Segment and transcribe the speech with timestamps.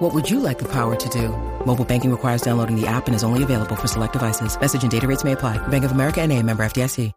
[0.00, 1.28] What would you like the power to do?
[1.66, 4.58] Mobile banking requires downloading the app and is only available for select devices.
[4.58, 5.58] Message and data rates may apply.
[5.68, 7.12] Bank of America and a member FDIC.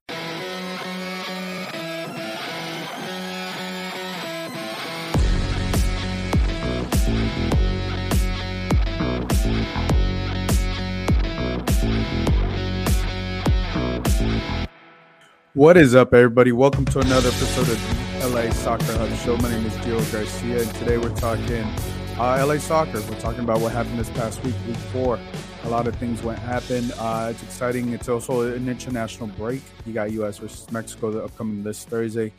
[15.54, 16.52] What is up, everybody?
[16.52, 19.38] Welcome to another episode of LA Soccer Hub Show.
[19.38, 21.66] My name is Gio Garcia, and today we're talking
[22.20, 23.02] uh, LA soccer.
[23.02, 25.20] We're talking about what happened this past week, week four.
[25.64, 26.92] A lot of things went happen.
[26.94, 27.90] Uh, it's exciting.
[27.94, 29.62] It's also an international break.
[29.86, 30.38] You got U.S.
[30.38, 32.34] versus Mexico the upcoming this Thursday.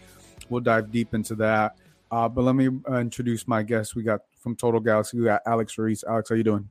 [0.48, 1.76] We'll dive deep into that.
[2.10, 3.96] Uh, but let me uh, introduce my guest.
[3.96, 5.18] We got from Total Galaxy.
[5.18, 6.04] We got Alex Ruiz.
[6.06, 6.68] Alex, how you doing?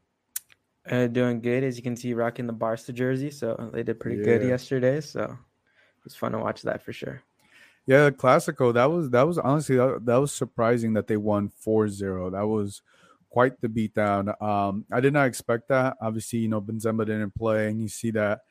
[0.90, 1.64] Uh, doing good.
[1.64, 3.32] As you can see, rocking the Barca jersey.
[3.32, 4.26] So they did pretty yeah.
[4.26, 5.02] good yesterday.
[5.02, 7.22] So it was fun to watch that for sure.
[7.86, 8.74] Yeah, Classico.
[8.74, 12.32] That was that was honestly that, that was surprising that they won 4-0.
[12.32, 12.82] That was
[13.34, 14.40] quite the beatdown.
[14.40, 15.98] Um, I did not expect that.
[16.00, 18.42] Obviously, you know Benzema didn't play, and you see that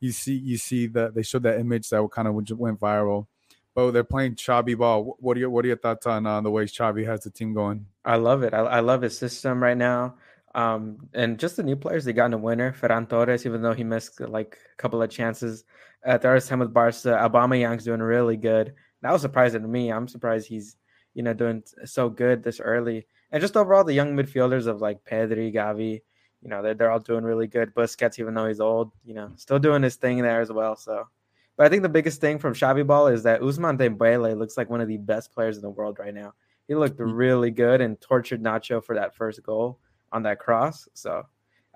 [0.00, 3.28] you see you see that they showed that image that kind of went viral.
[3.76, 5.16] But they're playing Xavi ball.
[5.20, 7.54] What are your what are your thoughts on uh, the way Xavi has the team
[7.54, 7.86] going?
[8.04, 8.52] I love it.
[8.52, 10.16] I, I love his system right now.
[10.56, 13.72] Um, and just the new players they got in the winner, Ferran Torres, even though
[13.72, 15.64] he missed like a couple of chances
[16.04, 16.96] at the first time with Barca.
[16.96, 18.74] Aubameyang's doing really good.
[19.02, 19.92] That was surprising to me.
[19.92, 20.76] I'm surprised he's
[21.14, 23.06] you know doing so good this early.
[23.34, 26.00] And just overall, the young midfielders of like Pedri, Gavi,
[26.40, 27.74] you know, they're, they're all doing really good.
[27.74, 30.76] Busquets, even though he's old, you know, still doing his thing there as well.
[30.76, 31.08] So,
[31.56, 34.70] but I think the biggest thing from Xavi Ball is that Ousmane Dembele looks like
[34.70, 36.32] one of the best players in the world right now.
[36.68, 39.80] He looked really good and tortured Nacho for that first goal
[40.12, 40.88] on that cross.
[40.94, 41.26] So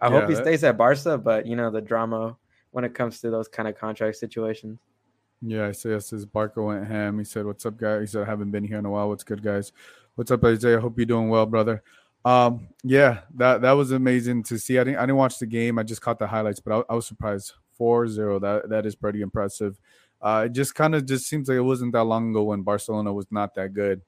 [0.01, 2.37] I yeah, hope he stays at Barca, but you know, the drama
[2.71, 4.79] when it comes to those kind of contract situations.
[5.43, 7.19] Yeah, I say This His Barca went ham.
[7.19, 9.09] He said, "What's up, guys?" He said, "I haven't been here in a while.
[9.09, 9.73] What's good, guys?
[10.19, 10.81] What's up, Isaiah?
[10.81, 11.81] Hope you're doing well, brother."
[12.25, 14.77] Um, yeah, that that was amazing to see.
[14.77, 15.79] I didn't I didn't watch the game.
[15.79, 17.53] I just caught the highlights, but I, I was surprised.
[17.79, 18.41] 4-0.
[18.41, 19.79] That that is pretty impressive.
[20.21, 23.13] Uh, it just kind of just seems like it wasn't that long ago when Barcelona
[23.13, 24.03] was not that good.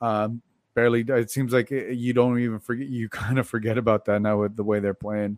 [0.00, 0.40] Um,
[0.74, 1.04] barely.
[1.06, 2.88] It seems like you don't even forget.
[2.88, 5.36] You kind of forget about that now with the way they're playing.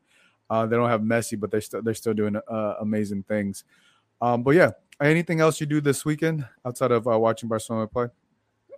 [0.49, 3.65] Uh, they don't have Messi, but they're still they're still doing uh, amazing things.
[4.21, 4.71] Um, but yeah,
[5.03, 8.07] anything else you do this weekend outside of uh, watching Barcelona play?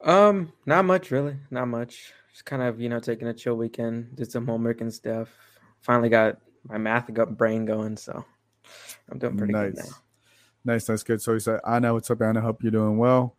[0.04, 2.12] Um, not much really, not much.
[2.32, 5.28] Just kind of you know taking a chill weekend, did some homework and stuff.
[5.80, 8.24] Finally got my math got brain going, so
[9.10, 9.74] I'm doing pretty nice.
[9.74, 9.90] good now.
[10.64, 11.22] Nice, that's good.
[11.22, 12.40] So he said, "Anna, what's up, Anna?
[12.40, 13.36] Hope you're doing well."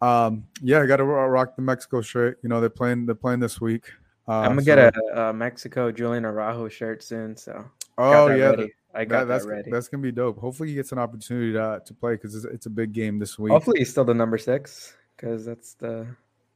[0.00, 2.38] Um, yeah, I got to rock the Mexico shirt.
[2.42, 3.06] You know they're playing.
[3.06, 3.90] They're playing this week.
[4.28, 7.36] Uh, I'm gonna so, get a, a, Mexico Julian Araujo shirt soon.
[7.36, 7.64] So
[7.96, 8.72] oh yeah, ready.
[8.94, 9.70] I got that, that's, that ready.
[9.70, 10.38] That's gonna be dope.
[10.38, 13.38] Hopefully he gets an opportunity to, to play because it's, it's, a big game this
[13.38, 13.52] week.
[13.52, 16.06] Hopefully he's still the number six because that's the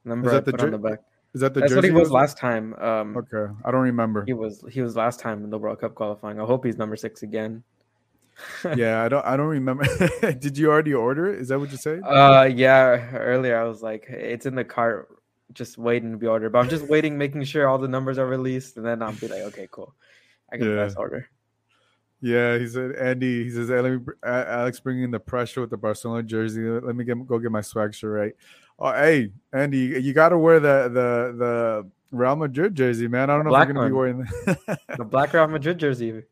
[0.04, 1.00] number is that I put the, on the back.
[1.34, 1.60] Is that the?
[1.60, 2.74] That's what he was last time.
[2.74, 4.24] Um, okay, I don't remember.
[4.24, 6.40] He was he was last time in the World Cup qualifying.
[6.40, 7.62] I hope he's number six again.
[8.76, 9.84] yeah, I don't I don't remember.
[10.38, 11.40] Did you already order it?
[11.40, 12.00] Is that what you say?
[12.00, 13.10] Uh, yeah.
[13.14, 15.08] Earlier I was like, it's in the cart
[15.52, 16.52] just waiting to be ordered.
[16.52, 19.28] But I'm just waiting, making sure all the numbers are released, and then I'll be
[19.28, 19.94] like, okay, cool,
[20.50, 20.76] I can yeah.
[20.76, 21.28] press order.
[22.22, 23.44] Yeah, he said Andy.
[23.44, 26.62] He says, hey, "Let me Alex bringing the pressure with the Barcelona jersey.
[26.62, 28.32] Let me get go get my swag shirt right."
[28.78, 33.28] Oh, hey, Andy, you got to wear the the the Real Madrid jersey, man.
[33.28, 36.22] I don't know black if you're gonna be wearing the, the black Real Madrid jersey.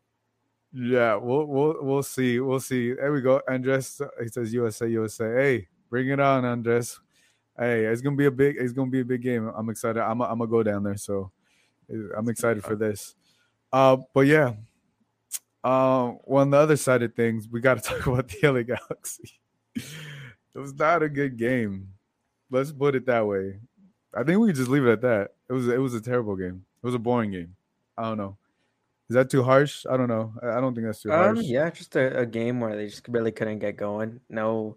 [0.72, 2.38] Yeah, we'll we'll we'll see.
[2.38, 2.94] We'll see.
[2.94, 3.42] There we go.
[3.48, 5.34] Andres, he says USA, USA.
[5.34, 7.00] Hey, bring it on, Andres
[7.60, 9.50] hey, it's gonna be a big, it's gonna be a big game.
[9.54, 10.02] I'm excited.
[10.02, 11.30] I'm, I'm gonna go down there, so
[12.16, 13.14] I'm excited for this.
[13.72, 14.54] Uh, but yeah,
[15.62, 18.62] uh, well, on the other side of things, we got to talk about the LA
[18.62, 19.40] Galaxy.
[19.74, 21.88] it was not a good game.
[22.50, 23.60] Let's put it that way.
[24.14, 25.34] I think we could just leave it at that.
[25.48, 26.64] It was, it was a terrible game.
[26.82, 27.54] It was a boring game.
[27.96, 28.36] I don't know.
[29.08, 29.86] Is that too harsh?
[29.88, 30.32] I don't know.
[30.42, 31.46] I don't think that's too um, harsh.
[31.46, 34.20] Yeah, just a, a game where they just really couldn't get going.
[34.28, 34.76] No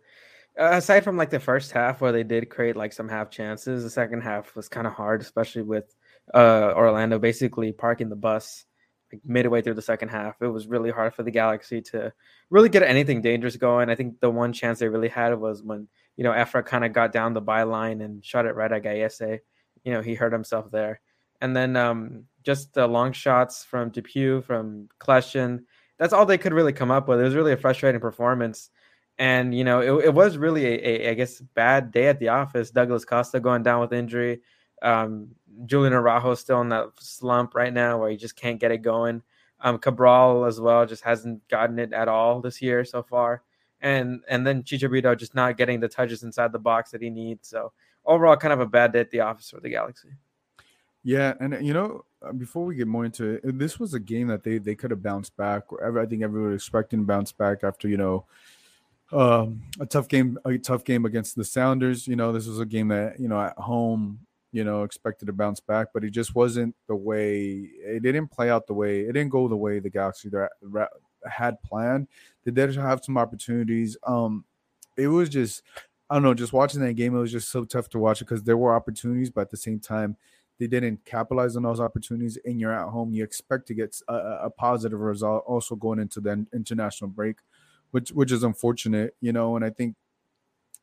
[0.58, 3.90] aside from like the first half where they did create like some half chances, the
[3.90, 5.96] second half was kind of hard, especially with
[6.34, 8.66] uh, Orlando basically parking the bus
[9.14, 10.42] like midway through the second half.
[10.42, 12.14] It was really hard for the Galaxy to
[12.50, 13.90] really get anything dangerous going.
[13.90, 15.88] I think the one chance they really had was when
[16.18, 19.40] you know Efra kind of got down the byline and shot it right at Gallese.
[19.84, 21.02] You know he hurt himself there,
[21.42, 25.64] and then um, just the long shots from DePuy from Kljestan.
[26.00, 27.20] That's all they could really come up with.
[27.20, 28.70] It was really a frustrating performance
[29.18, 32.30] And you know, it, it was really a, a, I guess, bad day at the
[32.30, 32.72] office.
[32.72, 34.42] Douglas Costa going down with injury.
[34.84, 35.30] Um,
[35.66, 39.22] Julian Araujo still in that slump right now where he just can't get it going.
[39.62, 43.44] Um, Cabral as well just hasn't gotten it at all this year so far,
[43.80, 47.48] and and then Chicharito just not getting the touches inside the box that he needs.
[47.48, 47.72] So
[48.06, 50.10] overall, kind of a bad day at the office for the Galaxy.
[51.04, 54.28] Yeah, and you know, uh, before we get more into it, this was a game
[54.28, 55.64] that they they could have bounced back.
[55.82, 58.26] I think everyone was expecting to bounce back after you know
[59.14, 62.08] um, a tough game, a tough game against the Sounders.
[62.08, 64.20] You know, this was a game that you know at home
[64.54, 68.50] you know, expected to bounce back, but it just wasn't the way it didn't play
[68.50, 70.30] out the way it didn't go the way the Galaxy
[71.30, 72.08] had planned.
[72.46, 73.98] They did have some opportunities.
[74.06, 74.46] Um,
[74.96, 75.64] it was just
[76.10, 78.44] I don't know, just watching that game, it was just so tough to watch because
[78.44, 80.16] there were opportunities, but at the same time,
[80.60, 82.38] they didn't capitalize on those opportunities.
[82.46, 84.14] And you're at home, you expect to get a,
[84.44, 87.38] a positive result also going into the international break,
[87.90, 89.56] which which is unfortunate, you know.
[89.56, 89.96] And I think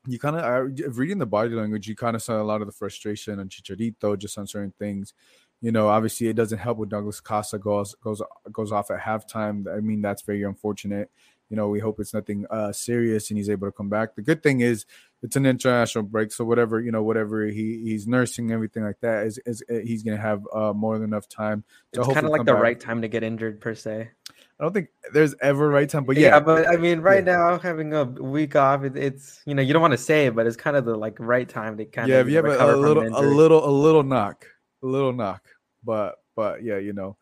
[0.07, 2.73] you kind of reading the body language, you kind of saw a lot of the
[2.73, 5.15] frustration on Chicharito just on certain things.
[5.61, 9.67] You know, obviously it doesn't help when Douglas Costa goes goes goes off at halftime.
[9.71, 11.11] I mean, that's very unfortunate.
[11.51, 14.15] You know, we hope it's nothing uh, serious and he's able to come back.
[14.15, 14.87] The good thing is
[15.23, 19.27] it's an international break, so whatever you know, whatever he he's nursing, everything like that
[19.27, 21.63] is is, is he's gonna have uh, more than enough time.
[21.93, 22.63] To it's kind of like the back.
[22.63, 24.11] right time to get injured per se.
[24.61, 26.29] I don't think there's ever right time, but yeah.
[26.29, 27.37] Yeah, but I mean, right yeah.
[27.37, 30.37] now having a week off, it, it's you know you don't want to say it,
[30.37, 32.41] but it's kind of the like right time to kind yeah, of yeah.
[32.41, 34.45] If you have a, little, a little, a little knock,
[34.83, 35.49] a little knock,
[35.83, 37.17] but but yeah, you know,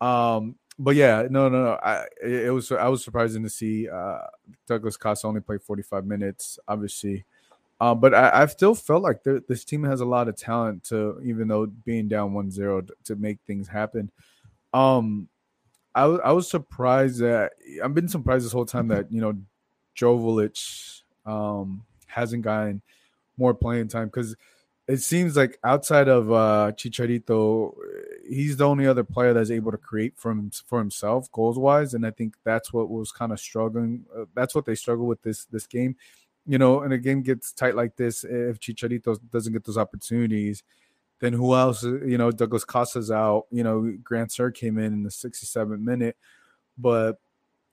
[0.00, 1.72] um, but yeah, no, no, no.
[1.82, 4.20] I it, it was I was surprising to see uh
[4.66, 7.26] Douglas Costa only play 45 minutes, obviously.
[7.80, 11.20] Um, but I, I've still felt like this team has a lot of talent to,
[11.22, 14.10] even though being down 1-0 to, to make things happen.
[14.74, 15.28] Um,
[15.98, 19.34] I, I was surprised that I've been surprised this whole time that you know
[19.96, 22.82] Joveljic um, hasn't gotten
[23.36, 24.36] more playing time because
[24.86, 27.74] it seems like outside of uh, Chicharito,
[28.28, 32.06] he's the only other player that's able to create from for himself goals wise, and
[32.06, 34.04] I think that's what was kind of struggling.
[34.16, 35.96] Uh, that's what they struggle with this this game.
[36.46, 40.62] You know, and a game gets tight like this if Chicharito doesn't get those opportunities
[41.20, 41.84] then who else?
[41.84, 43.46] Uh, you know, Douglas Costa's out.
[43.50, 46.16] You know, Grandsir came in in the 67th minute,
[46.76, 47.18] but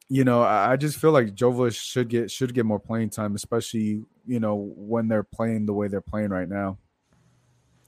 [0.07, 4.03] you know, I just feel like Joveljic should get should get more playing time, especially
[4.27, 6.77] you know when they're playing the way they're playing right now.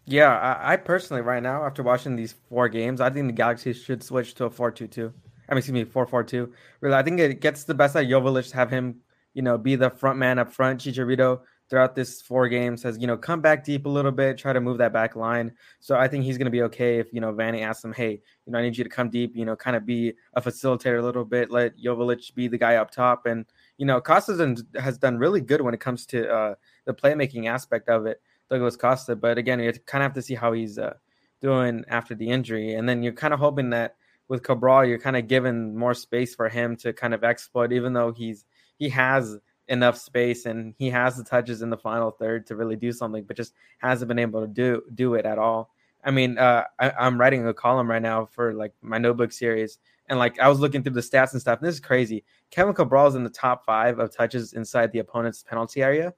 [0.06, 3.74] Yeah, I, I personally right now after watching these four games, I think the Galaxy
[3.74, 5.14] should switch to a four-two-two.
[5.50, 6.54] I mean, excuse me, four-four-two.
[6.82, 9.02] Really, I think it gets the best out of Joveljic, have him,
[9.34, 10.82] you know, be the front man up front.
[10.82, 14.54] Chicharito throughout this four games has you know come back deep a little bit, try
[14.54, 15.52] to move that back line.
[15.80, 18.22] So I think he's going to be okay if you know Vanney asks him, hey,
[18.46, 21.00] you know I need you to come deep, you know, kind of be a facilitator
[21.00, 23.46] a little bit, let Joveljic be the guy up top, and
[23.78, 26.56] you know Costa has done really good when it comes to uh,
[26.86, 29.16] the playmaking aspect of it, Douglas Costa.
[29.16, 30.94] But again, you kind of have to see how he's uh,
[31.42, 33.96] doing after the injury, and then you're kind of hoping that
[34.30, 37.94] with Cabral, you're kind of given more space for him to kind of exploit, even
[37.94, 38.46] though he's
[38.78, 39.38] he has
[39.70, 43.24] enough space and he has the touches in the final third to really do something,
[43.24, 45.72] but just hasn't been able to do do it at all.
[46.04, 49.80] I mean, uh, I, am writing a column right now for like my notebook series,
[50.08, 51.60] and like I was looking through the stats and stuff.
[51.60, 52.24] And this is crazy.
[52.50, 56.14] Kevin Cabral is in the top five of touches inside the opponent's penalty area,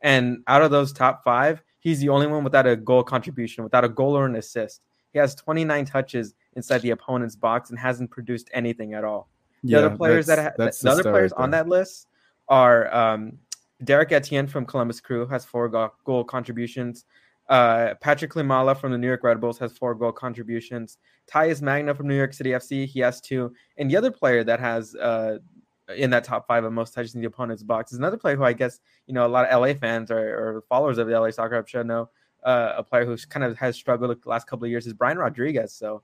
[0.00, 3.84] and out of those top five, he's the only one without a goal contribution, without
[3.84, 4.80] a goal or an assist.
[5.12, 9.28] He has 29 touches inside the opponent's box and hasn't produced anything at all.
[9.62, 12.08] The yeah, other players that ha- the, the other players right on that list
[12.48, 13.38] are um,
[13.82, 17.04] Derrick Etienne from Columbus Crew has four goal, contributions.
[17.48, 20.98] Uh, Patrick Klimala from the New York Red Bulls has four goal contributions.
[21.26, 23.52] Talles Magno from New York City FC, he has two.
[23.76, 25.38] And the other player that has uh,
[25.96, 28.44] in that top five of most touches in the opponent's box is another player who
[28.44, 31.30] I guess you know a lot of LA fans or, or followers of the LA
[31.30, 32.08] Soccer Hub should know.
[32.42, 35.16] Uh, a player who kind of has struggled the last couple of years is Brian
[35.16, 35.72] Rodriguez.
[35.72, 36.02] So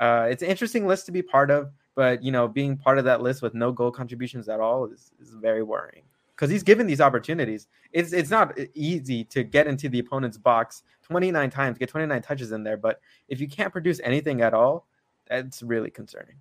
[0.00, 1.70] uh, it's an interesting list to be part of.
[1.94, 5.12] But you know, being part of that list with no goal contributions at all is,
[5.20, 7.68] is very worrying because he's given these opportunities.
[7.92, 12.52] It's it's not easy to get into the opponent's box 29 times, get 29 touches
[12.52, 12.76] in there.
[12.76, 14.86] But if you can't produce anything at all,
[15.28, 16.36] that's really concerning.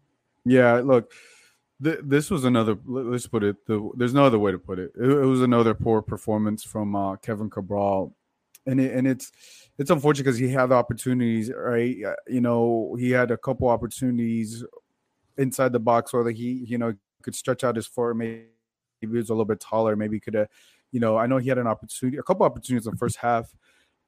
[0.46, 1.12] Yeah, look,
[1.84, 2.78] th- this was another.
[2.86, 3.58] Let's put it.
[3.68, 4.92] The, there's no other way to put it.
[5.00, 8.16] It, it was another poor performance from uh, Kevin Cabral,
[8.66, 9.32] and it, and it's
[9.78, 11.52] it's unfortunate because he had the opportunities.
[11.56, 14.64] Right, you know, he had a couple opportunities
[15.38, 18.46] inside the box, whether he, you know, could stretch out his form, maybe
[19.00, 20.48] he was a little bit taller, maybe could have,
[20.92, 23.54] you know, I know he had an opportunity, a couple opportunities in the first half.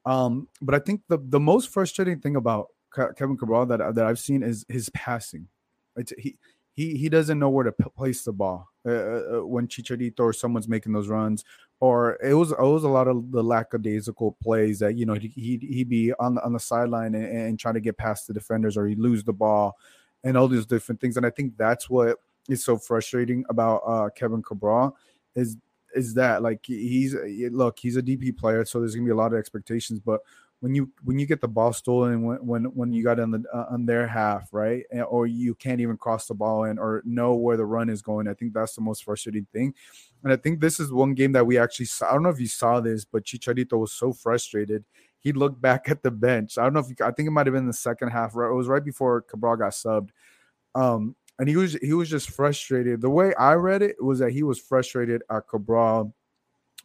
[0.06, 2.68] Um, but I think the the most frustrating thing about
[3.16, 5.48] Kevin Cabral that that I've seen is his passing.
[5.96, 6.36] It's, he
[6.74, 8.68] he he doesn't know where to p- place the ball.
[8.86, 11.44] uh, uh, when Chicharito or someone's making those runs,
[11.80, 15.28] or it was it was a lot of the lackadaisical plays that you know he
[15.28, 18.34] he'd, he'd be on the on the sideline and, and trying to get past the
[18.34, 19.76] defenders, or he lose the ball,
[20.24, 21.16] and all these different things.
[21.16, 24.96] And I think that's what is so frustrating about uh, Kevin Cabral
[25.36, 25.56] is
[25.94, 27.14] is that like he's
[27.52, 30.20] look he's a DP player, so there's gonna be a lot of expectations, but
[30.64, 33.44] when you when you get the ball stolen when when, when you got on the
[33.52, 37.34] uh, on their half right or you can't even cross the ball in or know
[37.34, 39.74] where the run is going i think that's the most frustrating thing
[40.22, 42.40] and i think this is one game that we actually saw i don't know if
[42.40, 44.82] you saw this but chicharito was so frustrated
[45.24, 47.46] he looked back at the bench i don't know if you, i think it might
[47.46, 50.10] have been the second half right it was right before cabral got subbed
[50.76, 54.30] um and he was he was just frustrated the way i read it was that
[54.30, 56.14] he was frustrated at cabral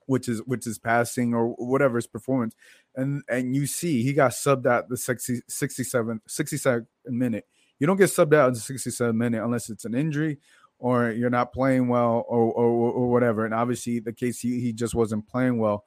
[0.10, 2.56] which is which is passing or whatever his performance.
[2.96, 7.46] And and you see he got subbed at the 60, 67, 67 minute.
[7.78, 10.40] You don't get subbed out in the 67 minute unless it's an injury
[10.80, 13.46] or you're not playing well or or, or whatever.
[13.46, 15.84] And obviously the case he, he just wasn't playing well.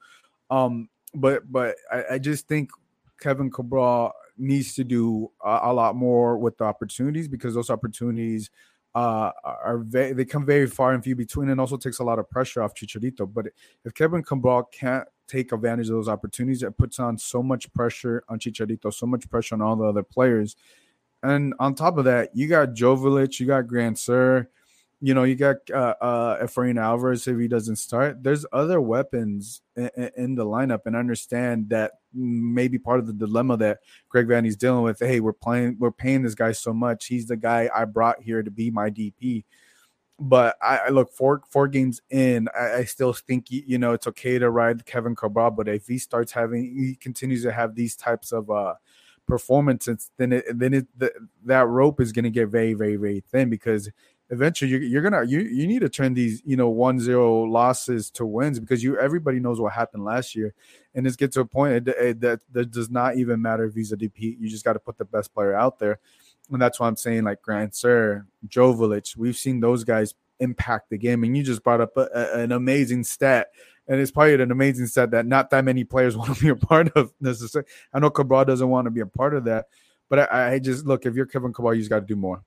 [0.49, 2.71] Um, but but I, I just think
[3.19, 8.49] Kevin Cabral needs to do a, a, lot more with the opportunities because those opportunities
[8.95, 12.19] uh, are very, they come very far and few between, and also takes a lot
[12.19, 13.31] of pressure off Chicharito.
[13.31, 13.47] But
[13.85, 18.23] if Kevin Cabral can't take advantage of those opportunities, it puts on so much pressure
[18.29, 20.55] on Chicharito, so much pressure on all the other players.
[21.23, 24.47] And on top of that, you got Joveljic, you got Grandsir,
[25.03, 28.23] you know, you got uh, uh, Efrain Alvarez if he doesn't start.
[28.23, 33.11] There's other weapons in, in, the lineup, and I understand that maybe part of the
[33.11, 34.99] dilemma that Greg Vanney's dealing with.
[34.99, 37.07] Hey, we're playing, we're paying this guy so much.
[37.07, 39.43] He's the guy I brought here to be my DP.
[40.21, 42.47] But I, I look four four games in.
[42.57, 45.97] I, I, still think you know it's okay to ride Kevin Cabral, but if he
[45.97, 48.75] starts having, he continues to have these types of uh
[49.27, 51.11] performances, then it then it the,
[51.45, 53.89] that rope is going to get very very very thin because
[54.29, 58.09] eventually you're, you're, gonna you you need to turn these you know one zero losses
[58.11, 60.53] to wins because you everybody knows what happened last year.
[60.95, 63.97] And it's get to a point that, that does not even matter if he's a
[63.97, 65.99] DP you just got to put the best player out there.
[66.51, 71.23] And that's why I'm saying like Grandsir Joveljic we've seen those guys impact the game.
[71.23, 73.49] And you just brought up a, a, an amazing stat.
[73.87, 76.55] And it's probably an amazing stat that not that many players want to be a
[76.55, 79.67] part of necessarily I know Cabral doesn't want to be a part of that
[80.09, 82.43] but I, I just look if you're Kevin Cabral you just got to do more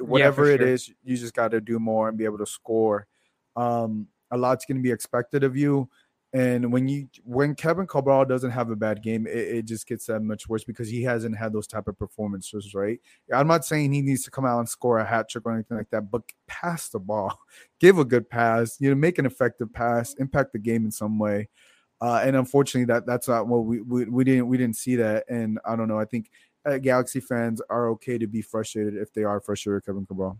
[0.00, 0.68] whatever yeah, it sure.
[0.68, 3.06] is, you just got to do more and be able to score.
[3.56, 5.88] Um, a lot's going to be expected of you.
[6.34, 10.06] And when you when Kevin Cabral doesn't have a bad game, it, it, just gets
[10.06, 12.98] that much worse because he hasn't had those type of performances, right?
[13.34, 15.76] I'm not saying he needs to come out and score a hat trick or anything
[15.76, 17.38] like that, but pass the ball,
[17.80, 21.18] give a good pass, you know, make an effective pass, impact the game in some
[21.18, 21.50] way.
[22.00, 25.24] Uh, and unfortunately, that that's not what we, we we didn't we didn't see that.
[25.28, 26.00] And I don't know.
[26.00, 26.30] I think
[26.64, 30.38] uh, Galaxy fans are okay to be frustrated if they are frustrated with Kevin Cabral.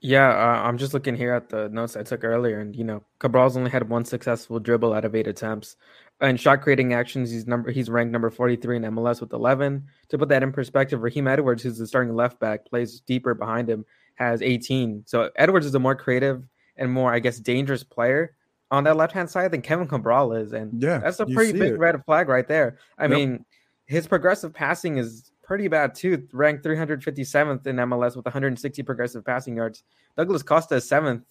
[0.00, 3.02] Yeah, uh, I'm just looking here at the notes I took earlier, and you know,
[3.20, 5.76] Cabral's only had one successful dribble out of eight attempts.
[6.20, 9.84] And shot creating actions, he's number he's ranked number 43 in MLS with 11.
[10.08, 13.68] To put that in perspective, Raheem Edwards, who's the starting left back, plays deeper behind
[13.68, 13.84] him,
[14.14, 15.04] has 18.
[15.06, 16.42] So Edwards is a more creative
[16.76, 18.34] and more, I guess, dangerous player
[18.70, 21.74] on that left hand side than Kevin Cabral is, and yeah, that's a pretty big
[21.74, 21.78] it.
[21.78, 22.78] red flag right there.
[22.98, 23.10] I yep.
[23.10, 23.44] mean,
[23.86, 29.56] his progressive passing is pretty bad too, ranked 357th in MLS with 160 progressive passing
[29.56, 29.84] yards.
[30.16, 31.24] Douglas Costa is seventh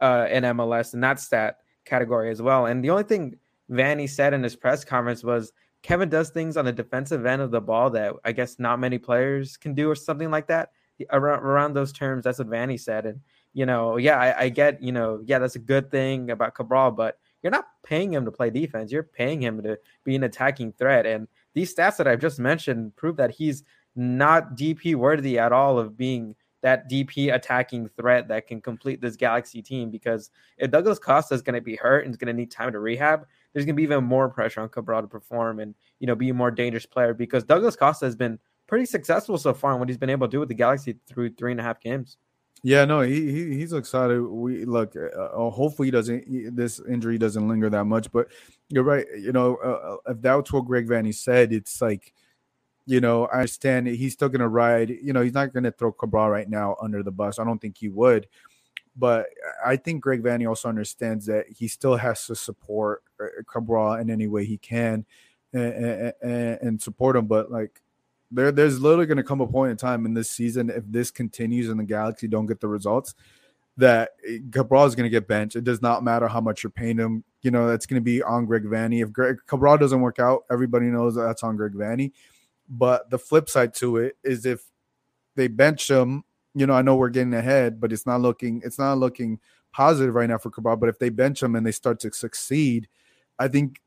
[0.00, 1.56] uh, in MLS in that stat
[1.86, 2.66] category as well.
[2.66, 3.36] And the only thing
[3.70, 5.52] Vanney said in his press conference was
[5.82, 8.98] Kevin does things on the defensive end of the ball that I guess not many
[8.98, 10.70] players can do or something like that.
[11.10, 13.06] Around, around those terms, that's what Vanney said.
[13.06, 13.20] And,
[13.54, 16.92] you know, yeah, I, I get, you know, yeah, that's a good thing about Cabral,
[16.92, 18.92] but you're not paying him to play defense.
[18.92, 21.04] You're paying him to be an attacking threat.
[21.04, 23.64] And these stats that I've just mentioned prove that he's
[23.96, 29.16] not DP worthy at all of being that DP attacking threat that can complete this
[29.16, 29.90] Galaxy team.
[29.90, 32.72] Because if Douglas Costa is going to be hurt and is going to need time
[32.72, 36.06] to rehab, there's going to be even more pressure on Cabral to perform and you
[36.06, 37.14] know be a more dangerous player.
[37.14, 40.30] Because Douglas Costa has been pretty successful so far in what he's been able to
[40.30, 42.16] do with the Galaxy through three and a half games.
[42.66, 44.22] Yeah, no, he, he he's excited.
[44.22, 44.96] We look.
[44.96, 46.56] Uh, uh hopefully, he doesn't.
[46.56, 48.10] This injury doesn't linger that much.
[48.10, 48.28] But
[48.70, 49.06] you're right.
[49.18, 52.14] You know, uh, uh if that's what Greg Vanney said, it's like,
[52.86, 54.88] you know, I understand he's still gonna ride.
[54.88, 57.38] You know, he's not gonna throw Cabral right now under the bus.
[57.38, 58.28] I don't think he would.
[58.96, 59.26] But
[59.64, 64.08] I think Greg Vanney also understands that he still has to support uh, Cabral in
[64.08, 65.04] any way he can,
[65.52, 67.26] and, and, and support him.
[67.26, 67.82] But like
[68.30, 71.10] there, there's literally going to come a point in time in this season if this
[71.10, 73.14] continues and the Galaxy don't get the results
[73.76, 74.10] that
[74.52, 75.56] Cabral is going to get benched.
[75.56, 77.24] It does not matter how much you're paying him.
[77.42, 79.02] You know that's going to be on Greg Vanney.
[79.02, 82.12] If Greg Cabral doesn't work out, everybody knows that that's on Greg Vanney.
[82.68, 84.64] But the flip side to it is if
[85.36, 88.78] they bench him, you know, I know we're getting ahead, but it's not looking it's
[88.78, 89.40] not looking
[89.72, 90.76] positive right now for Cabral.
[90.76, 92.88] But if they bench him and they start to succeed,
[93.38, 93.80] I think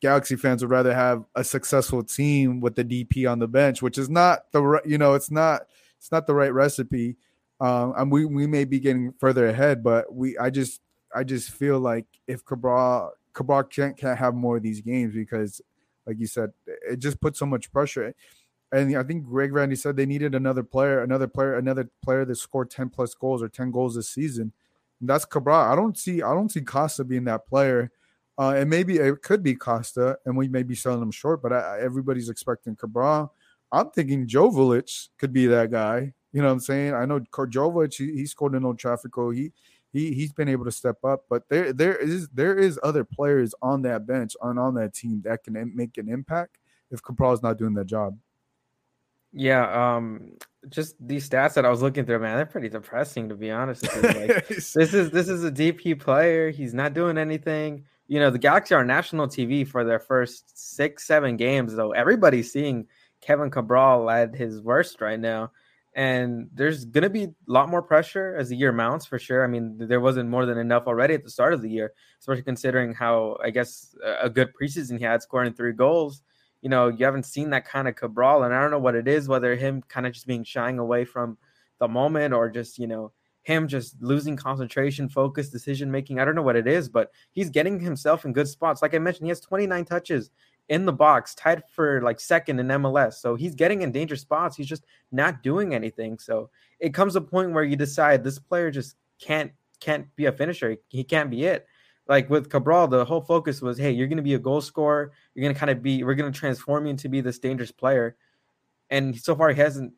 [0.00, 3.98] Galaxy fans would rather have a successful team with the DP on the bench, which
[3.98, 5.62] is not the you know it's not
[5.98, 7.16] it's not the right recipe.
[7.60, 10.80] Um, and we we may be getting further ahead, but we I just
[11.14, 15.60] I just feel like if Cabral Cabral can't can't have more of these games because,
[16.06, 18.14] like you said, it just puts so much pressure.
[18.72, 22.36] And I think Greg Vanney said they needed another player, another player, another player that
[22.36, 24.52] scored ten plus goals or ten goals this season.
[25.00, 25.70] And that's Cabral.
[25.70, 27.90] I don't see I don't see Costa being that player.
[28.40, 31.52] Uh, and maybe it could be Costa, and we may be selling him short, but
[31.52, 33.34] I, everybody's expecting Cabral.
[33.70, 36.14] I'm thinking Joveljic could be that guy.
[36.32, 36.94] You know what I'm saying?
[36.94, 39.34] I know Joveljic, he, he scored in El Trafico.
[39.34, 39.52] He
[39.92, 43.54] he he's been able to step up, but there there is there is other players
[43.60, 46.56] on that bench on on that team that can make an impact
[46.90, 48.16] if is not doing that job.
[49.34, 50.32] Yeah, um,
[50.70, 53.84] just these stats that I was looking through, man, they're pretty depressing to be honest.
[54.02, 56.50] Like, this is this is a DP player.
[56.50, 57.84] He's not doing anything.
[58.10, 61.92] You know, the Galaxy are national TV for their first six, seven games, though.
[61.92, 62.86] Everybody's seeing
[63.20, 65.52] Kevin Cabral at his worst right now
[65.94, 69.42] and there's going to be a lot more pressure as the year mounts for sure.
[69.42, 72.42] I mean, there wasn't more than enough already at the start of the year, especially
[72.42, 76.22] considering how I guess a good preseason he had, scoring three goals.
[76.62, 79.08] You know, you haven't seen that kind of Cabral, and I don't know what it
[79.08, 81.38] is, whether him kind of just being shying away from
[81.80, 83.12] the moment or just you know
[83.42, 86.18] him just losing concentration, focus, decision making.
[86.18, 88.82] I don't know what it is, but he's getting himself in good spots.
[88.82, 90.30] Like I mentioned, he has 29 touches
[90.68, 93.14] in the box, tied for like second in MLS.
[93.14, 94.56] So he's getting in danger spots.
[94.56, 96.18] He's just not doing anything.
[96.18, 100.32] So it comes a point where you decide this player just can't can't be a
[100.32, 100.76] finisher.
[100.88, 101.66] He can't be it.
[102.06, 105.12] Like with Cabral, the whole focus was, hey, you're going to be a goal scorer.
[105.34, 107.70] You're going to kind of be, we're going to transform you into be this dangerous
[107.70, 108.16] player.
[108.90, 109.94] And so far, he hasn't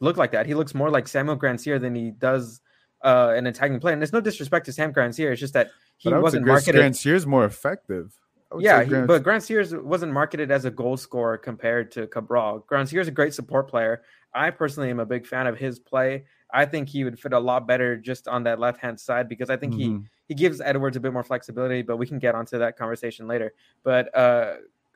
[0.00, 0.46] looked like that.
[0.46, 2.60] He looks more like Samuel Grandsir than he does
[3.02, 3.92] uh, an attacking player.
[3.92, 5.30] And there's no disrespect to Sam Grandsir.
[5.32, 6.80] It's just that he wasn't marketed.
[6.80, 8.12] Grandsir is more effective
[8.58, 12.64] yeah, he, but Grandsir wasn't marketed as a goal scorer compared to Cabral.
[12.68, 14.02] Grandsir is a great support player.
[14.34, 16.24] I personally am a big fan of his play.
[16.52, 19.50] I think he would fit a lot better just on that left hand side because
[19.50, 19.98] I think mm-hmm.
[19.98, 21.82] he he gives Edwards a bit more flexibility.
[21.82, 23.52] But we can get onto that conversation later.
[23.84, 24.54] But uh,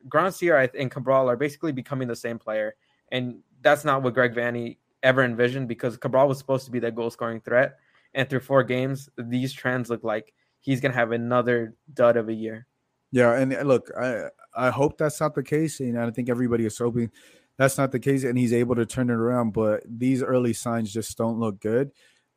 [0.09, 2.75] Grandsir and Cabral are basically becoming the same player,
[3.13, 6.97] and that's not what Greg Vanney ever envisioned because Cabral was supposed to be that
[6.97, 7.79] goal scoring threat.
[8.15, 12.33] And through four games, these trends look like he's gonna have another dud of a
[12.35, 12.67] year.
[13.13, 14.25] Yeah, and uh, look, I
[14.57, 17.11] I hope that's not the case, and I think everybody is hoping
[17.59, 19.53] that's not the case, and he's able to turn it around.
[19.53, 21.93] But these early signs just don't look good,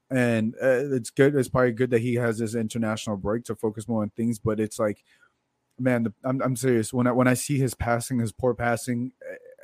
[0.10, 1.36] and uh, it's good.
[1.36, 4.40] It's probably good that he has this international break to focus more on things.
[4.40, 5.04] But it's like,
[5.80, 9.14] man, the, I'm I'm serious when I when I see his passing, his poor passing,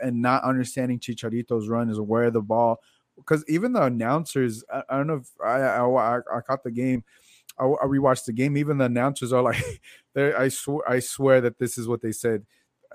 [0.02, 2.80] and not understanding Chicharito's run is where the ball,
[3.16, 7.04] because even the announcers, I, I don't know if I, I I caught the game
[7.60, 8.58] I, I rewatched the game.
[8.58, 9.82] Even the announcers are like,
[10.16, 12.46] I swear, I swear that this is what they said.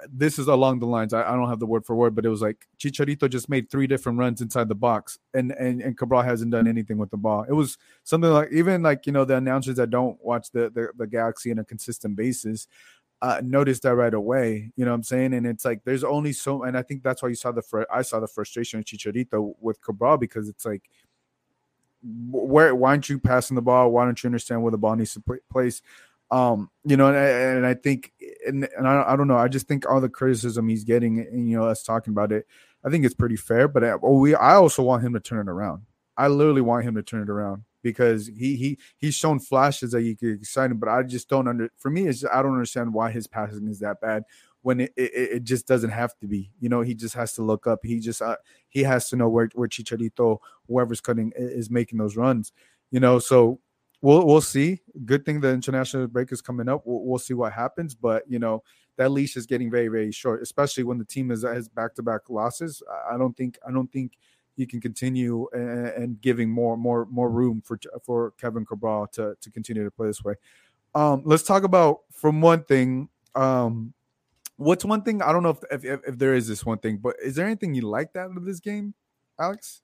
[0.09, 1.13] This is along the lines.
[1.13, 3.69] I, I, don't have the word for word, but it was like Chicharito just made
[3.69, 7.17] three different runs inside the box, and and and Cabral hasn't done anything with the
[7.17, 7.45] ball.
[7.49, 10.91] It was something like even like you know the announcers that don't watch the the,
[10.97, 12.69] the Galaxy on a consistent basis
[13.21, 14.71] uh, noticed that right away.
[14.77, 15.35] You know what I'm saying?
[15.35, 17.83] And it's like there's only so, and I think that's why you saw the fr-
[17.93, 20.89] I saw the frustration of Chicharito with Cabral because it's like
[22.03, 23.91] where why aren't you passing the ball?
[23.91, 25.83] Why don't you understand where the ball needs to place?
[26.31, 27.17] Um, you know, and,
[27.59, 28.13] and I think,
[28.47, 31.49] and, and I, I, don't know, I just think all the criticism he's getting, and
[31.49, 32.47] you know, us talking about it,
[32.85, 33.67] I think it's pretty fair.
[33.67, 35.87] But I, well, we, I also want him to turn it around.
[36.19, 40.03] I literally want him to turn it around because he he he's shown flashes that
[40.03, 41.71] you get excited, but I just don't under.
[41.79, 44.25] For me, it's I don't understand why his passing is that bad
[44.63, 46.51] when it, it, it, just doesn't have to be.
[46.61, 47.81] You know, he just has to look up.
[47.85, 48.37] He just uh,
[48.69, 52.53] he has to know where where Chicharito, whoever's cutting, is making those runs.
[52.91, 53.61] You know, so
[54.03, 54.81] we'll we'll see.
[55.05, 56.83] Good thing the international break is coming up.
[56.85, 58.63] We'll, we'll see what happens, but you know
[58.97, 62.03] that leash is getting very very short, especially when the team is has back to
[62.03, 62.83] back losses.
[63.11, 64.13] I don't think I don't think
[64.59, 69.37] he can continue and, and, giving more more more room for for Kevin Cabral to
[69.41, 70.35] to continue to play this way.
[70.95, 73.09] Um, let's talk about from one thing.
[73.35, 73.95] Um,
[74.57, 77.15] What's one thing I don't know if, if if there is this one thing, but
[77.23, 78.93] is there anything you liked out of this game,
[79.39, 79.83] Alex?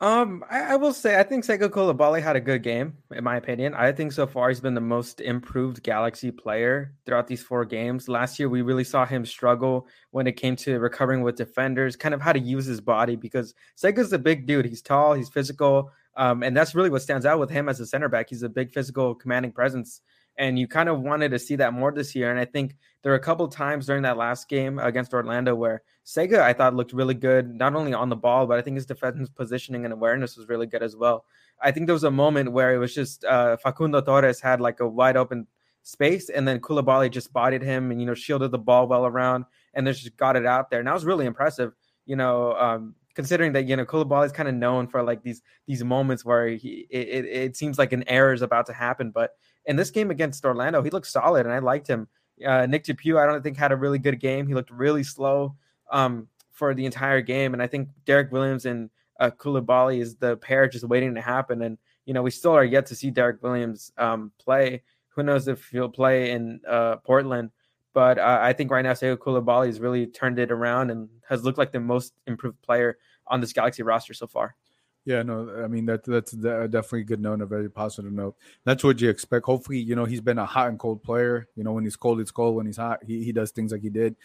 [0.00, 3.36] Um, I, I, will say I think Sega Coulibaly had a good game, in my
[3.36, 3.74] opinion.
[3.74, 8.08] I think so far he's been the most improved Galaxy player throughout these four games.
[8.08, 12.12] Last year we really saw him struggle when it came to recovering with defenders, kind
[12.12, 14.66] of how to use his body because Sega's a big dude.
[14.66, 17.86] He's tall, he's physical, um, and that's really what stands out with him as a
[17.86, 18.28] center back.
[18.28, 20.00] He's a big physical, commanding presence
[20.36, 22.30] and you kind of wanted to see that more this year.
[22.30, 25.82] And I think there were a couple times during that last game against Orlando where
[26.04, 28.86] Sega I thought looked really good, not only on the ball, but I think his
[28.86, 31.24] defensive positioning and awareness was really good as well.
[31.62, 34.80] I think there was a moment where it was just uh, Facundo Torres had like
[34.80, 35.46] a wide open
[35.82, 39.44] space, and then Coulibaly just bodied him and you know shielded the ball well around,
[39.72, 40.80] and then just got it out there.
[40.80, 41.72] And that was really impressive.
[42.06, 45.42] You know, um, considering that you know Coulibaly is kind of known for like these
[45.66, 49.30] these moments where he it, it seems like an error is about to happen, but
[49.66, 52.08] in this game against Orlando, he looked solid, and I liked him.
[52.44, 54.46] Uh, Nick DePuy, I don't think had a really good game.
[54.46, 55.54] He looked really slow
[55.90, 60.36] um, for the entire game, and I think Derrick Williams and uh, Coulibaly is the
[60.36, 61.62] pair just waiting to happen.
[61.62, 64.82] And you know, we still are yet to see Derrick Williams um, play.
[65.10, 67.50] Who knows if he'll play in uh, Portland?
[67.92, 71.44] But uh, I think right now, Sekou Coulibaly has really turned it around and has
[71.44, 72.98] looked like the most improved player
[73.28, 74.56] on this Galaxy roster so far.
[75.04, 78.36] Yeah, no, I mean that that's definitely a good note, a very positive note.
[78.64, 79.44] That's what you expect.
[79.44, 81.46] Hopefully, you know he's been a hot and cold player.
[81.56, 82.56] You know when he's cold, it's cold.
[82.56, 84.16] When he's hot, he, he does things like he did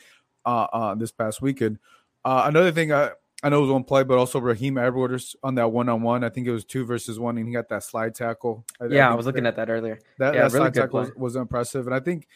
[0.46, 1.80] uh, uh, this past weekend.
[2.24, 3.12] Uh, another thing, I
[3.42, 6.24] I know it was one play, but also Raheem Edwards on that one on one.
[6.24, 8.66] I think it was two versus one, and he got that slide tackle.
[8.90, 10.00] yeah, I, I was looking that, at that earlier.
[10.18, 12.28] That, yeah, that really slide tackle was, was, impressive, and I think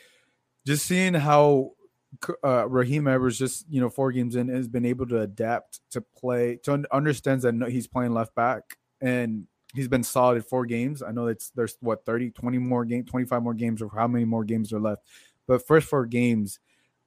[0.66, 1.72] just seeing how
[2.44, 6.02] uh, Raheem Edwards just you know four games in has been able to adapt to
[6.02, 11.02] play to understands that he's playing left back and he's been solid at four games.
[11.02, 14.26] I know it's there's what 30, 20 more game, 25 more games or how many
[14.26, 15.04] more games are left.
[15.48, 16.60] But first four games,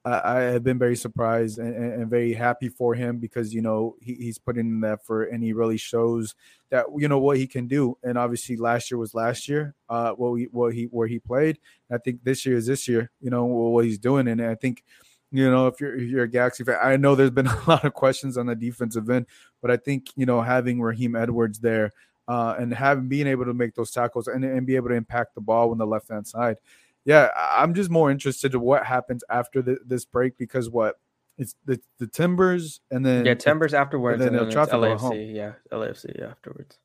[0.07, 4.15] I have been very surprised and, and, very happy for him because you know he,
[4.15, 6.37] he's putting in the effort and he really shows
[6.71, 7.99] that you know what he can do.
[8.05, 9.75] And obviously, last year was last year.
[9.89, 11.59] Uh, what we what he where he played.
[11.91, 13.11] I think this year is this year.
[13.21, 14.85] You know what he's doing, and I think
[15.33, 17.85] you know if you're if you're a Galaxy fan, I know there's been a lot
[17.85, 19.27] of questions on the defensive end,
[19.61, 21.91] but I think you know having Raheem Edwards there
[22.29, 25.35] uh, and having being able to make those tackles and, and be able to impact
[25.35, 26.59] the ball on the left hand side
[27.07, 30.97] yeah, I'm just more interested in what happens after the, this break because what
[31.39, 35.53] it's the, the Timbers and then yeah Timbers afterwards and then, and then LAFC yeah
[35.71, 36.79] LAFC afterwards.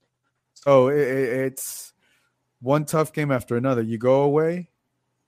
[0.53, 1.93] So it, it's
[2.61, 3.81] one tough game after another.
[3.81, 4.69] You go away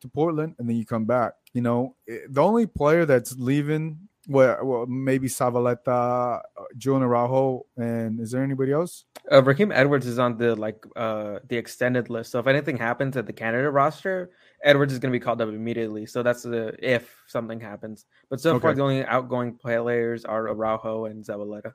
[0.02, 1.34] to Portland and then you come back.
[1.54, 8.20] You know, the only player that's leaving, well, well maybe Zavaleta, uh, Julian Araujo, and
[8.20, 9.06] is there anybody else?
[9.32, 12.32] Uh, Raheem Edwards is on the like uh the extended list.
[12.32, 14.32] So if anything happens at the Canada roster,
[14.63, 16.06] Edwards is going to be called up immediately.
[16.06, 18.06] So that's the if something happens.
[18.30, 18.62] But so okay.
[18.62, 21.73] far, the only outgoing players are Araujo and Zavaleta.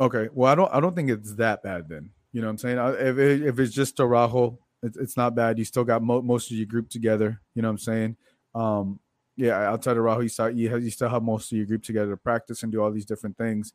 [0.00, 0.28] Okay.
[0.32, 0.72] Well, I don't.
[0.72, 2.10] I don't think it's that bad then.
[2.32, 2.78] You know what I'm saying?
[2.78, 5.58] If it, if it's just Araujo, it's, it's not bad.
[5.58, 7.40] You still got mo- most of your group together.
[7.54, 8.16] You know what I'm saying?
[8.54, 9.00] Um,
[9.36, 9.70] yeah.
[9.70, 12.10] Outside of Araujo, you start you, have, you still have most of your group together
[12.10, 13.72] to practice and do all these different things.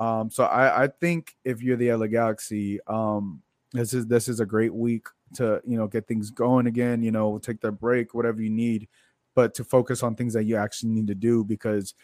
[0.00, 3.42] Um, so I, I think if you're the LA Galaxy, um,
[3.72, 7.10] this is this is a great week to you know get things going again you
[7.10, 8.88] know take their break whatever you need
[9.34, 11.94] but to focus on things that you actually need to do because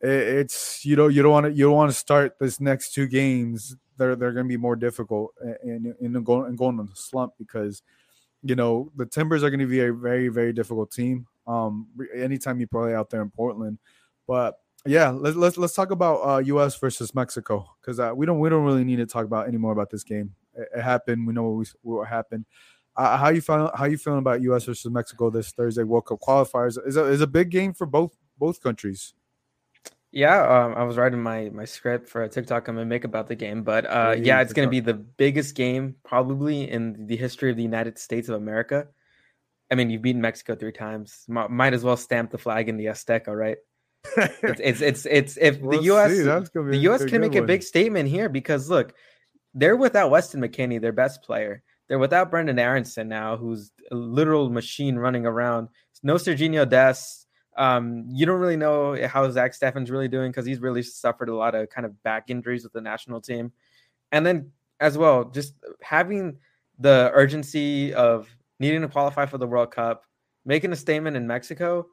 [0.00, 3.06] it's you know you don't want to you don't want to start this next two
[3.06, 6.94] games they're they're going to be more difficult and and going and going on the
[6.94, 7.82] slump because
[8.42, 11.26] you know the timbers are going to be a very very difficult team.
[11.46, 13.78] Um anytime you play out there in portland
[14.26, 18.40] but yeah let's let's, let's talk about uh us versus mexico because uh, we don't
[18.40, 21.26] we don't really need to talk about any more about this game it happened.
[21.26, 22.46] We know what, we, what happened.
[22.96, 23.70] Uh, how you feeling?
[23.74, 24.64] How you feeling about U.S.
[24.64, 26.78] versus Mexico this Thursday World Cup qualifiers?
[26.86, 29.14] Is a, is a big game for both both countries.
[30.12, 33.28] Yeah, um, I was writing my my script for a TikTok I'm gonna make about
[33.28, 37.16] the game, but uh, yeah, yeah, it's gonna be the biggest game probably in the
[37.16, 38.88] history of the United States of America.
[39.70, 41.24] I mean, you've beaten Mexico three times.
[41.28, 43.58] might as well stamp the flag in the Azteca, right?
[44.16, 46.10] it's, it's, it's it's if we'll the U.S.
[46.54, 47.04] the U.S.
[47.04, 47.42] can make one.
[47.42, 48.94] a big statement here because look,
[49.56, 51.62] they're without Weston McKennie, their best player.
[51.88, 55.68] They're without Brenden Aaronson now, who's a literal machine running around.
[56.02, 57.26] No Sergiño Dest.
[57.56, 61.34] Um, you don't really know how Zach Steffen's really doing because he's really suffered a
[61.34, 63.50] lot of kind of back injuries with the national team.
[64.12, 66.36] And then as well, just having
[66.78, 68.28] the urgency of
[68.60, 70.04] needing to qualify for the World Cup,
[70.44, 71.86] making a statement in Mexico.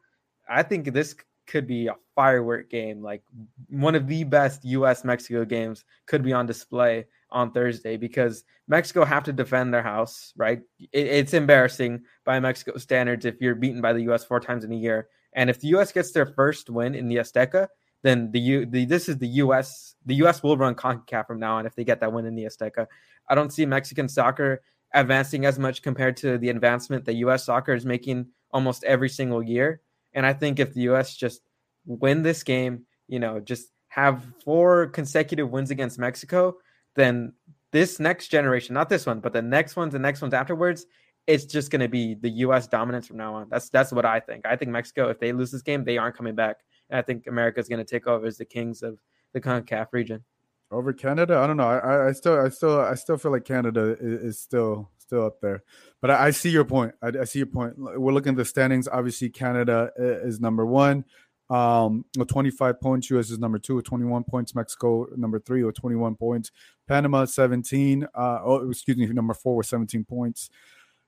[0.50, 1.16] I think this
[1.48, 3.02] could be a firework game.
[3.02, 3.24] Like
[3.70, 9.04] one of the best US Mexico games could be on display on Thursday because Mexico
[9.04, 10.62] have to defend their house, right?
[10.80, 14.72] It, it's embarrassing by Mexico standards if you're beaten by the US four times in
[14.72, 15.10] a year.
[15.34, 17.68] And if the US gets their first win in the Azteca,
[18.04, 21.58] then the U the this is the US the US will run CONCACAF from now
[21.58, 22.88] on if they get that win in the Azteca.
[23.28, 24.62] I don't see Mexican soccer
[24.94, 29.42] advancing as much compared to the advancement that US soccer is making almost every single
[29.42, 29.82] year.
[30.14, 31.42] And I think if the US just
[31.86, 36.58] win this game, you know, just have four consecutive wins against Mexico,
[36.96, 37.34] then
[37.72, 40.86] this next generation, not this one, but the next ones, the next ones afterwards,
[41.26, 42.68] it's just going to be the U.S.
[42.68, 43.48] dominance from now on.
[43.50, 44.46] That's that's what I think.
[44.46, 46.58] I think Mexico, if they lose this game, they aren't coming back.
[46.90, 49.00] And I think America is going to take over as the kings of
[49.34, 50.24] the CONCACAF region.
[50.70, 51.38] over Canada.
[51.38, 51.68] I don't know.
[51.68, 55.40] I, I still, I still, I still feel like Canada is, is still, still up
[55.42, 55.64] there.
[56.02, 56.94] But I, I see your point.
[57.02, 57.76] I, I, see your point.
[57.78, 58.88] We're looking at the standings.
[58.88, 61.06] Obviously, Canada is number one
[61.50, 63.10] um, with 25 points.
[63.12, 63.30] U.S.
[63.30, 64.56] is number two with 21 points.
[64.56, 66.52] Mexico number three with 21 points.
[66.88, 68.04] Panama 17.
[68.04, 70.50] Uh, oh, excuse me, number four with 17 points.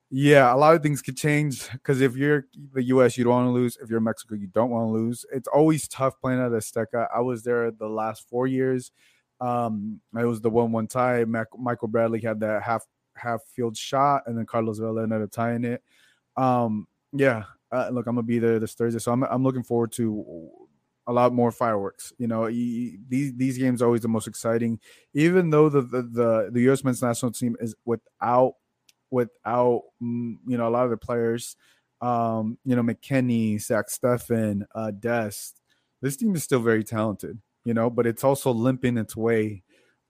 [0.08, 3.46] Yeah, a lot of things could change because if you're the U.S., you don't want
[3.48, 3.76] to lose.
[3.82, 5.24] If you're Mexico, you don't want to lose.
[5.32, 7.08] It's always tough playing at Azteca.
[7.14, 8.92] I was there the last four years.
[9.40, 11.24] Um, it was the one-one tie.
[11.24, 12.84] Mac- Michael Bradley had that half
[13.16, 15.82] half field shot, and then Carlos Vela ended up tying it.
[16.36, 19.92] Um, yeah, uh, look, I'm gonna be there this Thursday, so I'm I'm looking forward
[19.92, 20.50] to
[21.06, 22.12] a lot more fireworks.
[22.18, 24.80] You know, these these games are always the most exciting,
[25.14, 26.84] even though the the the, the U.S.
[26.84, 28.54] men's national team is without
[29.10, 31.56] without mm, you know a lot of the players.
[32.00, 35.62] Um, you know, McKennie, Zach Steffen, uh, Dest.
[36.02, 39.62] This team is still very talented, you know, but it's also limping its way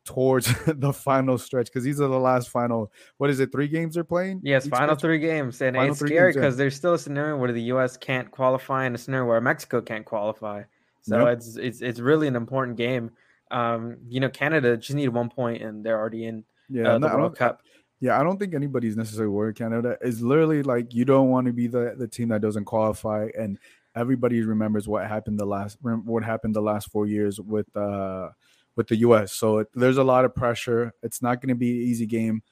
[0.06, 2.90] towards the final stretch because these are the last final.
[3.18, 3.52] What is it?
[3.52, 4.40] Three games they're playing.
[4.42, 5.00] Yes, final stretch?
[5.00, 7.96] three games, and final it's scary because there's still a scenario where the U.S.
[7.96, 10.62] can't qualify and a scenario where Mexico can't qualify.
[11.02, 11.36] So yep.
[11.36, 13.10] it's it's it's really an important game.
[13.50, 17.08] Um, you know, Canada just need one point and they're already in yeah, uh, the
[17.08, 17.62] no, World Cup.
[18.00, 19.56] Yeah, I don't think anybody's necessarily worried.
[19.56, 23.28] Canada is literally like you don't want to be the the team that doesn't qualify,
[23.38, 23.58] and
[23.94, 28.28] everybody remembers what happened the last what happened the last four years with uh
[28.76, 29.32] with the U.S.
[29.32, 30.92] So it, there's a lot of pressure.
[31.02, 32.42] It's not going to be an easy game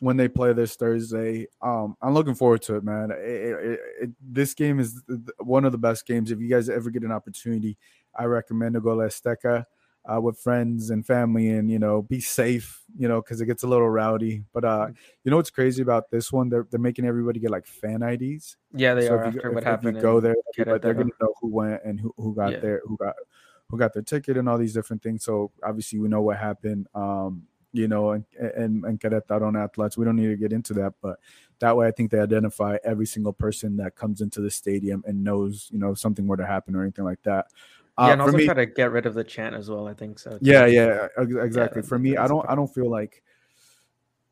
[0.00, 1.46] when they play this Thursday.
[1.60, 3.10] Um, I'm looking forward to it, man.
[3.10, 5.02] It, it, it, this game is
[5.38, 6.30] one of the best games.
[6.30, 7.76] If you guys ever get an opportunity,
[8.16, 9.64] I recommend to go to Azteca
[10.12, 12.82] uh, with friends and family, and you know, be safe.
[12.98, 14.42] You know, because it gets a little rowdy.
[14.52, 14.88] But uh,
[15.24, 16.48] you know what's crazy about this one?
[16.48, 18.56] They're they're making everybody get like fan IDs.
[18.74, 19.24] Yeah, they so are.
[19.24, 21.48] If you, after if, what if happened, you go there, but they're gonna know who
[21.48, 22.58] went and who who got yeah.
[22.58, 23.14] there, who got
[23.72, 25.24] who got their ticket and all these different things.
[25.24, 26.86] So obviously we know what happened.
[26.94, 29.96] Um, you know, and and and Querétaro Atlas.
[29.96, 31.18] We don't need to get into that, but
[31.60, 35.24] that way I think they identify every single person that comes into the stadium and
[35.24, 37.46] knows, you know, something were to happen or anything like that.
[37.96, 39.88] Uh, yeah, and also me, try to get rid of the chant as well.
[39.88, 40.38] I think so.
[40.42, 41.80] Yeah, yeah, exactly.
[41.80, 43.22] Yeah, for me, I don't, I don't feel like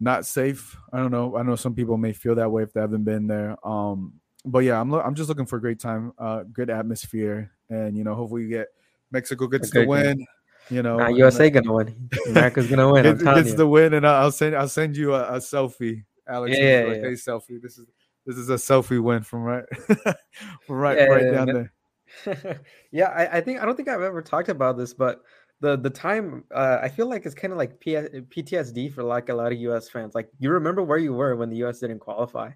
[0.01, 0.77] not safe.
[0.93, 1.37] I don't know.
[1.37, 3.57] I know some people may feel that way if they haven't been there.
[3.67, 7.53] Um, but yeah, I'm, lo- I'm just looking for a great time, uh, good atmosphere,
[7.71, 8.69] and you know, hopefully we get
[9.11, 10.27] Mexico gets the win.
[10.71, 12.09] You know, nah, USA gonna win.
[12.29, 13.05] America's gonna win.
[13.05, 13.57] it, gets you.
[13.57, 16.57] the win, and I'll send I'll send you a, a selfie, Alex.
[16.57, 17.03] Yeah, yeah, like, yeah.
[17.03, 17.61] Hey, selfie.
[17.61, 17.87] This is
[18.25, 19.65] this is a selfie win from right,
[20.67, 22.61] from right, yeah, right down there.
[22.93, 25.23] yeah, I, I, think I don't think I've ever talked about this, but
[25.61, 29.29] the the time uh, I feel like it's kind of like P- PTSD for like
[29.29, 29.89] a lot of U.S.
[29.89, 30.15] fans.
[30.15, 31.81] Like you remember where you were when the U.S.
[31.81, 32.51] didn't qualify,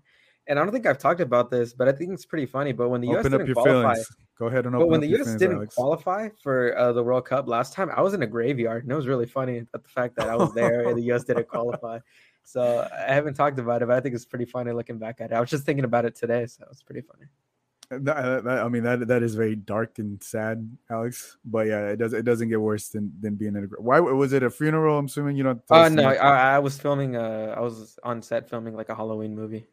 [0.46, 2.72] and I don't think I've talked about this, but I think it's pretty funny.
[2.72, 3.40] But when the open U.S.
[3.40, 4.16] didn't qualify, feelings.
[4.38, 4.86] go ahead and open.
[4.86, 5.24] But when the U.S.
[5.24, 5.74] Feelings, didn't Alex.
[5.74, 8.96] qualify for uh, the World Cup last time, I was in a graveyard, and it
[8.96, 11.24] was really funny at the fact that I was there and the U.S.
[11.28, 11.98] didn't qualify.
[12.44, 15.30] So I haven't talked about it, but I think it's pretty funny looking back at
[15.30, 15.34] it.
[15.34, 17.26] I was just thinking about it today, so it's pretty funny.
[17.90, 21.36] That, that, I mean that that is very dark and sad, Alex.
[21.44, 23.80] But yeah, it does it doesn't get worse than than being in a.
[23.80, 24.98] Why was it a funeral?
[24.98, 25.62] I'm assuming you don't.
[25.70, 27.16] Oh uh, no, I, I, was filming.
[27.16, 29.66] Uh, I was on set filming like a Halloween movie.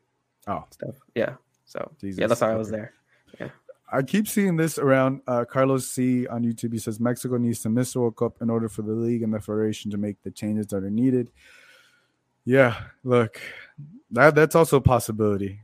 [0.48, 0.96] Oh, stuff.
[1.16, 1.36] Yeah.
[1.66, 2.20] So Jesus.
[2.20, 2.56] yeah, that's why okay.
[2.56, 2.94] I was there.
[3.40, 3.50] Yeah.
[3.92, 5.22] I keep seeing this around.
[5.28, 6.74] Uh, Carlos C on YouTube.
[6.74, 9.34] He says Mexico needs to miss the World Cup in order for the league and
[9.34, 11.32] the federation to make the changes that are needed.
[12.46, 13.40] Yeah, look,
[14.12, 15.60] that that's also a possibility.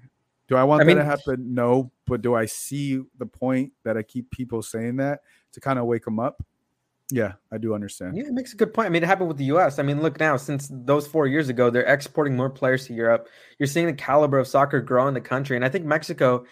[0.48, 1.54] Do I want I that mean, to happen?
[1.54, 5.22] No, but do I see the point that I keep people saying that
[5.54, 6.44] to kind of wake them up?
[7.12, 8.17] Yeah, I do understand.
[8.17, 8.88] Yeah, it makes a good point.
[8.88, 9.80] I mean, it happened with the U.S.
[9.80, 13.30] I mean, look now, since those four years ago, they're exporting more players to Europe.
[13.60, 16.43] You're seeing the caliber of soccer grow in the country, and I think Mexico,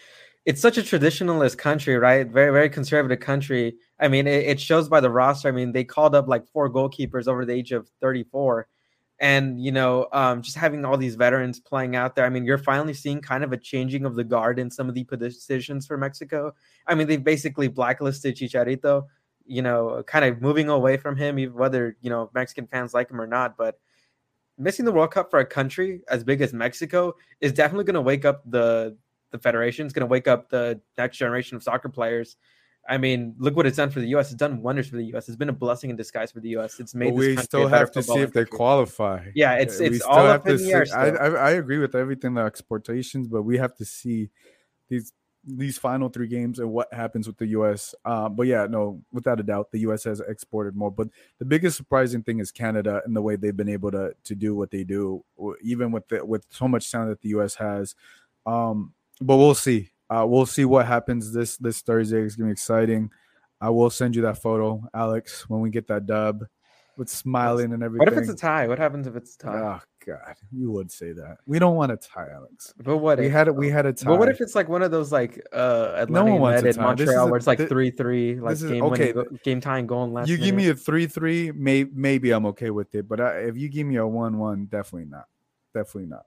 [0.46, 2.26] it's such a traditionalist country, right?
[2.26, 3.76] Very, very conservative country.
[4.00, 5.50] I mean, it, it shows by the roster.
[5.50, 8.68] I mean, they called up like four goalkeepers over the age of 34,
[9.20, 12.26] and you know, um, just having all these veterans playing out there.
[12.26, 14.96] I mean, you're finally seeing kind of a changing of the guard in some of
[14.96, 16.54] the positions for Mexico.
[16.88, 19.04] I mean, they've basically blacklisted Chicharito
[19.46, 23.22] you know, kind of moving away from him, whether you know Mexican fans like him
[23.22, 23.58] or not.
[23.58, 23.80] But
[24.58, 28.02] missing the World Cup for a country as big as Mexico is definitely going to
[28.02, 28.98] wake up the
[29.32, 29.86] the federation.
[29.86, 32.38] It's going to wake up the next generation of soccer players.
[32.88, 34.28] I mean, look what it's done for the U.S.
[34.28, 35.28] It's done wonders for the U.S.
[35.28, 36.80] It's been a blessing in disguise for the U.S.
[36.80, 37.14] It's made.
[37.14, 39.30] we still have to see if they qualify.
[39.34, 40.86] Yeah, it's it's all up in the air.
[40.96, 44.30] I, I, I agree with everything the exportations, but we have to see
[44.88, 45.14] these
[45.46, 47.94] these final three games and what happens with the U.S.
[48.04, 50.04] Uh, but yeah, no, without a doubt, the U.S.
[50.06, 50.92] has exported more.
[50.92, 54.36] But the biggest surprising thing is Canada and the way they've been able to to
[54.36, 55.24] do what they do,
[55.62, 57.56] even with the, with so much talent that the U.S.
[57.56, 57.96] has.
[58.46, 59.92] Um, but we'll see.
[60.10, 62.22] Uh, we'll see what happens this this Thursday.
[62.22, 63.12] It's gonna be exciting.
[63.62, 66.46] I will send you that photo, Alex, when we get that dub.
[66.98, 68.06] With smiling and everything.
[68.06, 68.68] What if it's a tie?
[68.68, 69.60] What happens if it's a tie?
[69.60, 71.38] Oh God, you would say that.
[71.46, 72.74] We don't want a tie, Alex.
[72.84, 73.56] but what We if, had it.
[73.56, 74.10] We had a tie.
[74.10, 76.66] But what if it's like one of those like uh Atlanta No one wants a
[76.68, 76.84] United tie.
[76.84, 80.04] Montreal a- where it's like three three like is- game okay, winning, game tying goal
[80.06, 83.08] in last you give me a three-three, may, maybe I'm okay with it.
[83.08, 85.26] But I, if you give me a one-one, definitely not.
[85.74, 86.26] Definitely not.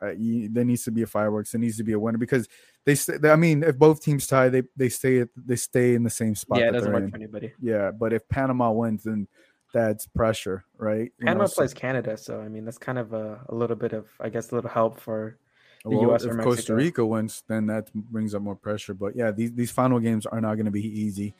[0.00, 1.50] Uh, you, there needs to be a fireworks.
[1.50, 2.48] There needs to be a winner because
[2.84, 2.94] they.
[2.94, 6.36] St- I mean, if both teams tie, they they stay they stay in the same
[6.36, 6.60] spot.
[6.60, 7.10] yeah, it doesn't work in.
[7.10, 7.52] for anybody.
[7.60, 9.26] Yeah, but if Panama wins, then
[9.72, 11.12] that's pressure, right?
[11.18, 13.76] You Panama know, so- plays Canada, so I mean that's kind of a, a little
[13.76, 15.38] bit of I guess a little help for
[15.84, 16.54] the Well, US or if Mexico.
[16.56, 18.94] Costa Rica wins, then that brings up more pressure.
[18.94, 21.34] But yeah, these, these final games are not going to be easy.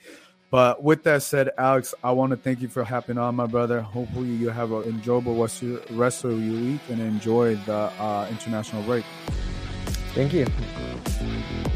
[0.50, 3.82] But with that said, Alex, I want to thank you for hopping on, my brother.
[3.82, 7.74] Hopefully, you have an enjoyable rest of your- rest of your week and enjoy the
[8.00, 9.04] uh, international break.
[10.14, 11.67] Thank you.